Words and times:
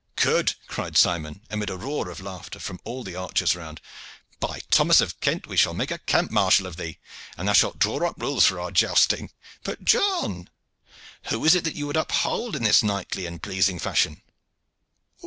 "Good!" 0.15 0.55
cried 0.65 0.97
Simon, 0.97 1.43
amid 1.51 1.69
a 1.69 1.77
roar 1.77 2.09
of 2.09 2.19
laughter 2.19 2.57
from 2.57 2.79
all 2.83 3.03
the 3.03 3.15
archers 3.15 3.55
round. 3.55 3.79
"By 4.39 4.61
Thomas 4.71 4.99
of 4.99 5.19
Kent! 5.19 5.45
we 5.45 5.55
shall 5.55 5.75
make 5.75 5.91
a 5.91 5.99
camp 5.99 6.31
marshal 6.31 6.65
of 6.65 6.75
thee, 6.75 6.97
and 7.37 7.47
thou 7.47 7.53
shalt 7.53 7.77
draw 7.77 8.03
up 8.09 8.15
rules 8.19 8.47
for 8.47 8.59
our 8.59 8.71
jousting. 8.71 9.29
But, 9.63 9.85
John, 9.85 10.49
who 11.29 11.45
is 11.45 11.53
it 11.53 11.65
that 11.65 11.75
you 11.75 11.85
would 11.85 11.97
uphold 11.97 12.55
in 12.55 12.63
this 12.63 12.81
knightly 12.81 13.27
and 13.27 13.43
pleasing 13.43 13.77
fashion?" 13.77 14.23